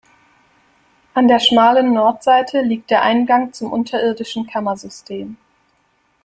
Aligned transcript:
An 1.13 1.27
der 1.27 1.37
schmalen 1.39 1.93
Nordseite 1.93 2.61
liegt 2.61 2.89
der 2.89 3.03
Eingang 3.03 3.53
zum 3.53 3.71
unterirdischen 3.71 4.47
Kammersystem. 4.47 5.37